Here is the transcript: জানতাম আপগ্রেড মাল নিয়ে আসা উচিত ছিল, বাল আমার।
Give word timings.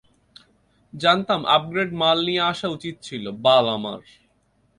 জানতাম 0.93 1.41
আপগ্রেড 1.55 1.89
মাল 2.01 2.17
নিয়ে 2.27 2.43
আসা 2.51 2.67
উচিত 2.67 2.95
ছিল, 3.07 3.23
বাল 3.43 3.65
আমার। 3.77 3.99